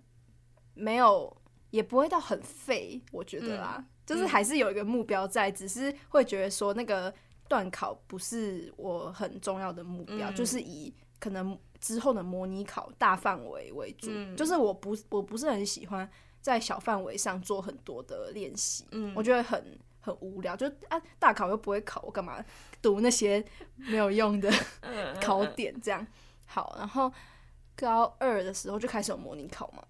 [0.73, 1.31] 没有，
[1.69, 7.13] 也不会到很废，我觉得啦，嗯、就是还是有一个目标在，只是会觉得说那个
[7.47, 10.91] 段考不是我很重要的目标，嗯、就是以。
[11.25, 16.07] 可能之后的模拟考大范围为主，嗯、就是我不我不是很喜欢
[16.39, 20.55] 在小范围上做很多的练习，嗯、我觉得很很无聊。
[20.55, 22.45] 就啊，大考又不会考，我干嘛
[22.79, 23.43] 读那些
[23.75, 24.51] 没有用的
[25.19, 25.73] 考点？
[25.81, 26.05] 这样
[26.45, 27.11] 好，然后
[27.75, 29.83] 高二的时候就开始有模拟考嘛，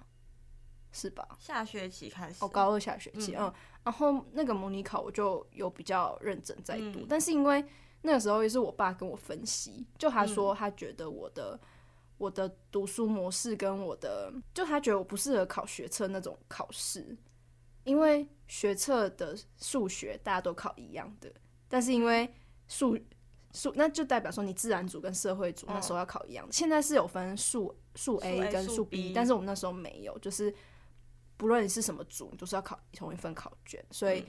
[0.94, 1.28] 是吧？
[1.38, 7.66] 下学期开始，哦，高二下学期，嗯，嗯，然后那个模拟考我就有比较认真在读，嗯、但是因为。
[8.06, 11.68] 那个时候也是我爸跟我分析，就他说他觉得我的、嗯、
[12.20, 17.18] 我的读书模式跟我的，就他觉得我不适合考学测那种考试，
[17.84, 21.34] 因为学测的数学大家都考一样的，
[21.68, 22.32] 但是因为
[22.68, 22.96] 数
[23.54, 30.54] 数那就代表说你自然组跟社会组那时候要考一样的，哦、现在是有分数数 A 跟数 B，但是我们那时候没有，就是
[31.38, 34.24] 不论你是什么组，你都是要考同一份考卷，所以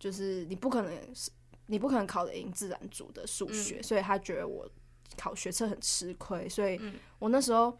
[0.00, 1.30] 就是你不可能是。
[1.66, 4.68] 你不可能考得赢自然组的数学，嗯、所以他觉得我
[5.16, 6.78] 考学测很吃亏，所以
[7.18, 7.78] 我那时候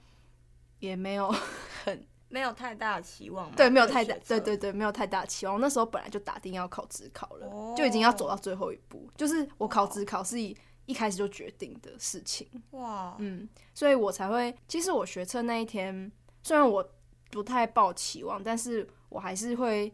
[0.78, 1.28] 也没有
[1.84, 3.50] 很没有太大的期望。
[3.52, 5.54] 对，没有太大，对对对，没有太大的期望。
[5.54, 12.48] 我那时候本来就打定要考职考了，哦、就已经要走到最后一步，就是我考职考是一一开始就决定的事情。
[12.70, 16.10] 哇，嗯，所以我才会，其实我学测那一天，
[16.42, 16.88] 虽然我
[17.30, 19.92] 不太抱期望，但是我还是会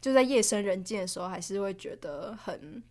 [0.00, 2.82] 就在夜深人静的时候，还是会觉得很。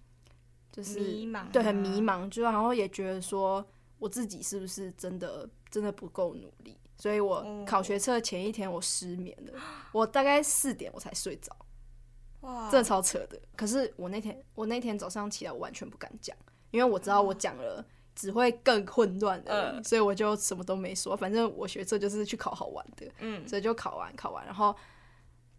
[0.71, 3.65] 就是迷茫，对，很迷茫，就然后也觉得说
[3.99, 9.59] 我自己是不是真的真的不够努力，所以我考学测前一天我失眠了，
[9.91, 11.55] 我大概四点我才睡着，
[12.41, 13.39] 哇，真的超扯的。
[13.55, 16.35] 可是我那天我那天早上起来我完全不敢讲，
[16.71, 21.15] 因为我知道我讲了只会更混乱的，嗯、所以我就什么都没说。
[21.15, 24.75] 反正我学测就是去考好玩的，嗯，所以就考完考完，然后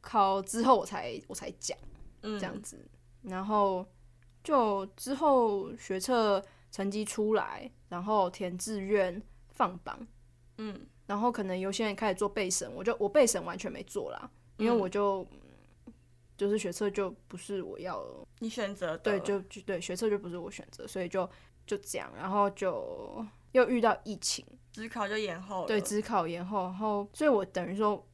[0.01, 1.77] 考之后我才我才讲，
[2.21, 2.77] 这样子，
[3.23, 3.87] 嗯、然后
[4.43, 9.21] 就之后学测成绩出来，然后填志愿
[9.51, 9.99] 放榜，
[10.59, 15.27] 嗯，然后可能有些人开始做备审，我就我备审完全没做啦，因为我就、
[15.87, 15.93] 嗯、
[16.37, 18.05] 就是学测就不是我要
[18.39, 21.29] 你选择，对，就就对学测就不是我选择，所以就
[21.67, 28.07] 就这样，然后就又遇到疫情，只考就延后了，对，只考延后，然后所以我等于说。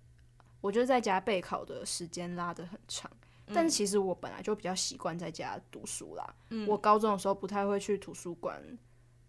[0.61, 3.09] 我就在家备考的时间拉得很长，
[3.53, 6.35] 但是其实我本来就比较习惯在家读书啦。
[6.51, 8.63] 嗯、我高中的时候不太会去图书馆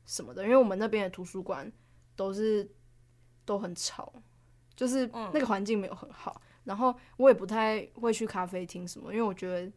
[0.06, 1.72] 什么的，因为我们那边的图书馆
[2.16, 2.70] 都是
[3.46, 4.14] 都很吵，
[4.76, 6.42] 就是那个环境没有很好。
[6.64, 9.72] 然后我也不太会去咖啡厅什么，因为我觉得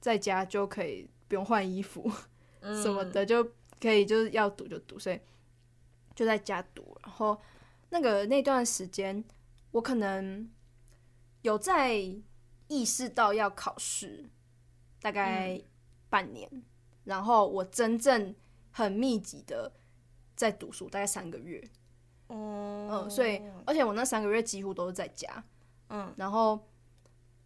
[0.00, 2.10] 在家就可以不用换衣服
[2.60, 3.42] 什么的，就
[3.80, 5.20] 可以就是要读就读，所以
[6.14, 6.96] 就在家读。
[7.02, 7.40] 然后
[7.90, 9.24] 那个那段时间，
[9.70, 10.50] 我可能。
[11.44, 12.00] 有在
[12.68, 14.28] 意识到要考试，
[15.00, 15.60] 大概
[16.08, 16.62] 半年，嗯、
[17.04, 18.34] 然后我真正
[18.70, 19.72] 很密集的
[20.34, 21.62] 在读书，大概三个月。
[22.28, 25.44] 哦、嗯，所以而且我那三个月几乎都是在家。
[25.90, 26.66] 嗯，然后，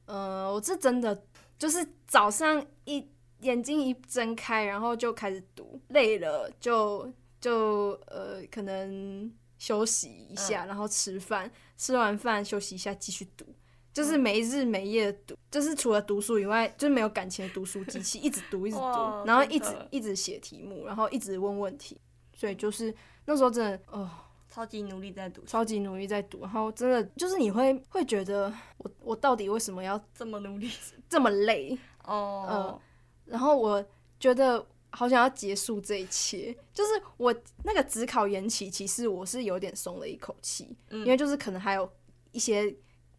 [0.06, 1.24] 呃，我是真的
[1.58, 3.10] 就是早上一
[3.40, 13.44] 眼睛一睁开，然后就开始读，累了就就呃可能休息一下，嗯、然后吃饭，吃完饭休息一下继续读。
[13.92, 22.00] 就是没日没夜读，就是除了读书以外，就是没有感情的读书机器，一直读一直读，然后一直一直写题目，然后一直问问题，
[22.32, 24.10] 所以就是那时候真的哦、呃，
[24.48, 30.70] 超级努力在读，超级努力在读，然后真的就是你会会觉得我我到底为什么要这么努力，
[31.10, 32.80] 这么累哦、呃，
[33.24, 33.84] 然后我
[34.20, 37.34] 觉得好想要结束这一切，就是我
[37.64, 41.90] 那个只考延期，其实我是有点松了一口气，嗯、因为就是可能还有
[42.30, 42.72] 一些。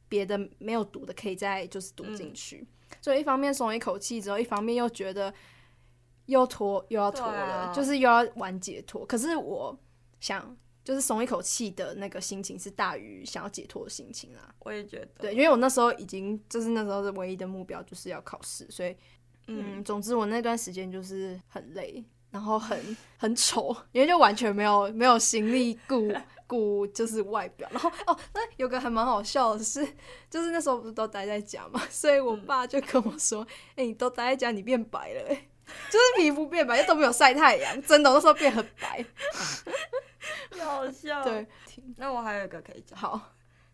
[0.10, 5.34] 别的没有读的可以再就是读进去，嗯、所以一方面松一口气之后，一方面又觉得
[6.26, 9.05] 又拖又要拖了，啊、就是又要玩解脱。
[9.05, 9.80] 可是我
[10.20, 14.53] 想，就是松一口气的那个心情是大于想要解脱的心情啊。
[14.60, 18.89] 我也觉得，对，因为我那时候已经就是那时候的唯一的目标就是要考试，所以
[19.47, 26.11] 嗯，嗯，总之我那段时间就是很累，然后很很丑， 因为就完全没有没有心力顾。
[26.49, 29.88] 顾就是外表，然后哦，那有个还蛮好笑的是，
[30.32, 33.45] 就是那时候不是都待在家嘛，所以我爸就跟我说
[33.77, 35.36] ：“哎、你都待在家，你变白了，欸，
[35.91, 39.05] 就是皮肤变白，又都没有晒太阳，真的，那时候变很白。
[40.59, 41.23] ”好笑。
[41.23, 41.45] 对，
[41.97, 43.21] 那我还有一个可以讲，好，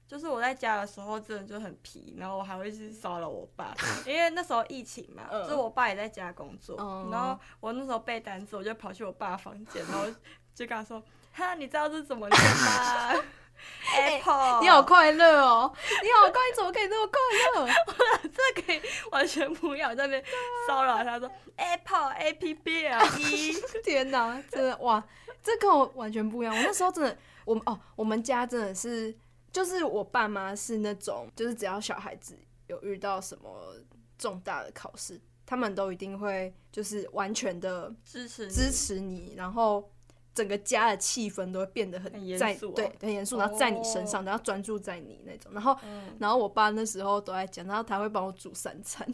[0.07, 3.73] 就是我在家的时候真的就很皮，然后我还会去骚扰我爸，
[4.05, 10.05] 因为那时候疫情嘛，呃、就是我爸也在家工作，嗯、然后我那时候背单词，我就跑去我爸房间，然后
[10.53, 11.01] 就跟他说。
[11.37, 13.11] 哈，你知道这是怎么念吗？
[13.93, 15.69] Apple，你好快乐哦！
[16.01, 17.19] 你好快，你怎么可以那么快
[17.59, 17.67] 乐？
[17.91, 18.81] 我这可以
[19.11, 20.23] 完全不一样，在那边
[20.65, 23.53] 骚扰他说 Apple A P P L E，
[23.83, 25.03] 天哪，真的哇，
[25.43, 26.55] 这跟我完全不一样。
[26.55, 29.13] 我那时候真的，我们哦，我们家真的是，
[29.55, 32.37] 就是我爸妈是那种，就是只要小孩子
[32.67, 33.75] 有遇到什么
[34.17, 39.89] 重大的考试，他们都一定会就是完全的支持支持你，然后。
[40.35, 45.49] 整个家的气氛都会变得很严肃，对，很严肃，然后在你身上，然后专注在你那种。
[45.53, 49.07] 然后，嗯、然后我爸那时候都在讲，然后他会帮我煮三餐。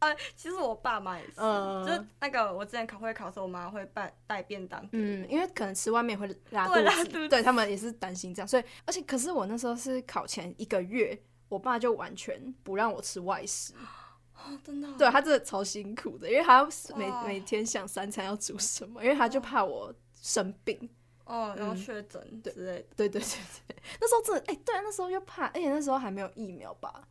[0.00, 4.86] 呃，其实我爸妈也是，嗯、就是那个我之前考会考的时候，我妈会带带便当。
[4.92, 8.48] 嗯，因为可能吃外面会拉肚子，对，他们也是担心这样。
[8.48, 13.72] 所以，而且可是我那时候是考前一个月，我爸就完全不让我吃外食。
[14.34, 14.94] 哦，真的、哦？
[14.98, 19.94] 对，他真的超辛苦的，因为他要每每天想三餐要煮什么，因为他就怕我。
[20.22, 20.78] 生病
[21.24, 23.20] 哦，然后确诊之类的，对对对
[23.66, 27.08] 对， 那时候真的哎、欸，对，那时候又怕，而且那时候还没有疫苗吧？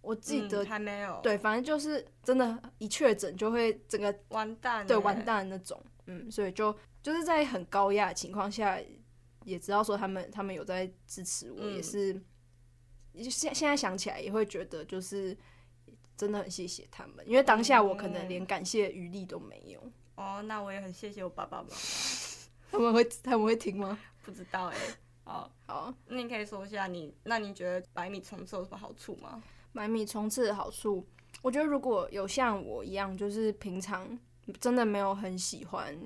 [0.00, 8.80] 我记得、嗯、还没有，对，反正就是真的，一确诊就会整个完蛋，对，完蛋那种，嗯，所以就就是在很高压的情况下，
[9.44, 12.20] 也知道说他们他们有在支持我，嗯、也是，
[13.14, 15.36] 现现在想起来也会觉得就是
[16.16, 19.80] 真的很谢谢他们，因为当下我可能连感谢的余力都没有。
[20.16, 21.76] 哦，那我也很谢谢我爸爸妈妈，
[22.72, 23.98] 他们会他们会听吗？
[24.24, 24.94] 不知道哎、欸。
[25.24, 29.42] 好，好，那你可以说一下你，那你觉得百米冲刺有什么好处吗？
[29.78, 31.06] 百米冲刺的好处，
[31.40, 34.18] 我觉得如果有像我一样，就是平常
[34.58, 35.96] 真的没有很喜欢，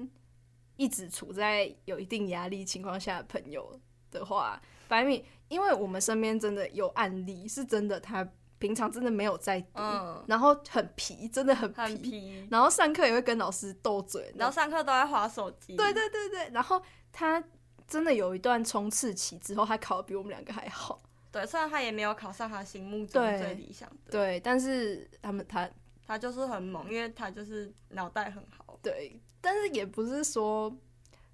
[0.77, 8.29] 一直处在有一定压力情况下的朋友的话，百米，因为我们身边真的有案例，是真的他。
[8.59, 15.75] 平常真的没有在读，嗯、然后很皮，真的很皮，很皮，然后上课也会跟老师斗嘴，然后上课都在划手机。
[15.77, 17.43] 对对对对，然后他
[17.89, 21.03] 真的有一段冲刺期之后，他考的比我们两个还好。
[21.33, 25.69] 对，虽然他也没有考上他心目中最理想的，对，但是他们他
[26.07, 28.79] 他就是很猛，因为他就是脑袋很好。
[28.83, 30.71] 对，但是也不是说，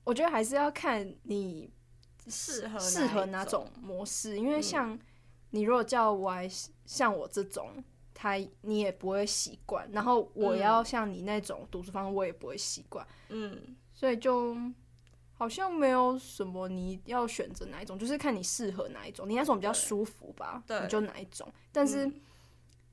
[0.04, 1.68] 我觉得还是要看你
[2.28, 4.96] 适合适合哪种模式，因为像
[5.50, 6.48] 你如果叫我来
[6.86, 7.82] 像我这种，
[8.14, 14.56] 他你也不会习惯，然后我要像你那种读书方式，我也不会习惯，嗯，所以就。
[15.38, 21.48] 好像没有什么你要选择哪一种，就是看你适合哪一种，你那种比较舒服吧，对，你就哪一种。
[21.70, 22.10] 但是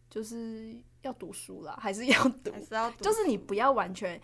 [0.07, 4.21] 就是要读书啦，还是要读，还是要读，就是你不要完全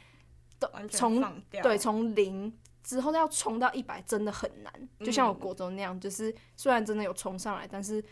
[0.59, 8.03] 都从对从零之后要冲到一百真的很难，就像我国中那样，就是虽然真的有冲上来，但是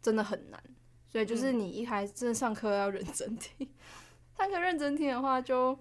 [0.00, 0.58] 真的很难。
[1.06, 3.68] 所以就是你一开始真的上课要认真听，
[4.38, 5.78] 上课认真听的话就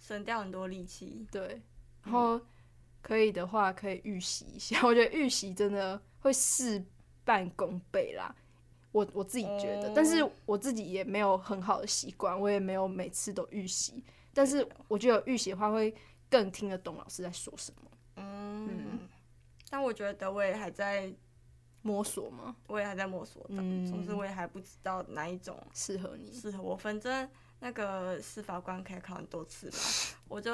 [0.00, 1.26] 省掉很多力气。
[1.32, 1.60] 对，
[2.04, 2.40] 然后。
[3.00, 4.80] 可以的话，可以预习一下。
[4.86, 6.84] 我觉得预习真的会事
[7.24, 8.34] 半功倍啦。
[8.90, 14.02] 我我自己觉得，但是我自己也没有很好的习惯，我也没有每次都预习。
[14.32, 15.94] 但是我觉得预习的话，会
[16.30, 17.90] 更听得懂老师在说什么。
[18.16, 19.08] 嗯，嗯，
[19.68, 21.12] 但我觉得我也还在
[21.82, 26.74] 摸索嘛，我也还在摸索当中，总之我也还不知道哪一种适合你，适合我。
[26.74, 27.28] 反正
[27.60, 29.76] 那个司法官可以考很多次吧，
[30.28, 30.50] 我就。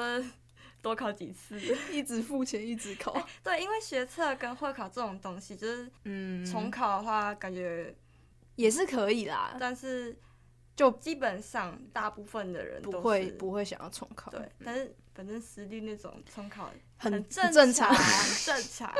[0.85, 1.59] 多考几次，
[1.91, 3.11] 一直付钱，一直考。
[3.13, 7.91] 欸、对，因为学测跟会考这种东西，就是嗯，重考的话，感觉
[8.55, 9.57] 也是可以啦。
[9.59, 10.15] 但是
[10.75, 14.29] 就基本上大部分的人都不会不会想要重考。
[14.29, 18.93] 对，嗯、但是反正私立那种重考很正正常，很正常。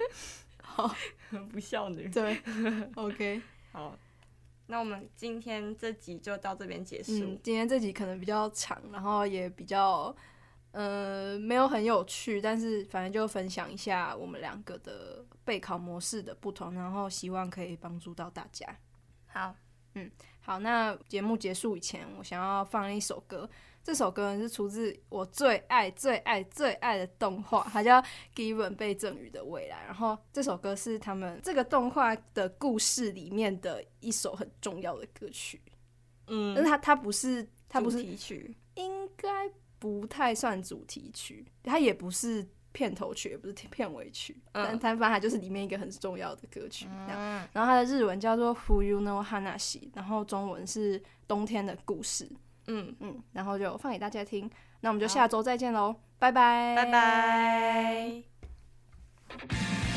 [0.64, 0.96] 好，
[1.28, 2.08] 很不孝女。
[2.08, 2.40] 对
[2.94, 3.94] ，OK， 好，
[4.68, 7.12] 那我们今天这集就到这边结束。
[7.18, 10.16] 嗯，今天这集可能比较长，然后也比较。
[10.72, 18.66] 呃，没有很有趣，但是反正就分享一下我们两个的备考模式的不同，然后希望可以帮助到大家。
[19.26, 19.54] 好，
[19.94, 20.10] 嗯，
[20.40, 23.48] 好，那节目结束以前，我想要放一首歌，
[23.82, 28.00] 这首歌是出自我最爱、最爱、最爱的动画，它叫
[28.36, 35.60] 《Given 被赠予的未来》，然后这首歌是他们这个动画的故事里面的一首很重要的歌曲。
[36.26, 39.50] 嗯，但是它它不是它不是主题曲，应该。
[39.78, 46.86] 不太算主题曲，它也不是片头曲，也不是片尾曲，嗯、但它反正就是里面一个很重要的歌曲。
[47.08, 52.30] 嗯、然后它的日文叫做 Fuyu no Hanashi，然后中文是冬天的故事。
[52.66, 54.50] 嗯嗯，然后就放给大家听。
[54.80, 56.92] 那我们就下周再见喽，拜拜，拜
[59.28, 59.87] 拜。